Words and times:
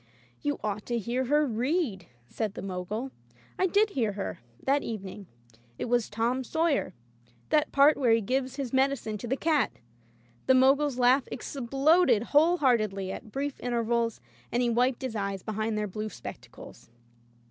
"You 0.41 0.57
ought 0.63 0.87
to 0.87 0.97
hear 0.97 1.25
her 1.25 1.45
read,'* 1.45 2.07
said 2.27 2.55
the 2.55 2.63
Mogul. 2.63 3.11
I 3.59 3.67
did 3.67 3.91
hear 3.91 4.13
her, 4.13 4.39
that 4.63 4.81
evening. 4.81 5.27
It 5.77 5.85
was 5.85 6.09
"Tom 6.09 6.43
Sawyer," 6.43 6.95
that 7.49 7.71
part 7.71 7.97
where 7.97 8.11
he 8.11 8.19
gives 8.21 8.55
his 8.55 8.73
medi 8.73 8.95
cine 8.95 9.19
to 9.19 9.27
the 9.27 9.37
cat. 9.37 9.73
The 10.47 10.55
Mogul's 10.55 10.97
laugh 10.97 11.27
exploded 11.31 12.23
whole 12.33 12.57
heartedly, 12.57 13.11
at 13.11 13.31
brief 13.31 13.59
intervals, 13.59 14.21
and 14.51 14.63
he 14.63 14.71
wiped 14.71 15.03
his 15.03 15.15
eyes 15.15 15.43
behind 15.43 15.77
their 15.77 15.85
blue 15.87 16.09
spectacles. 16.09 16.89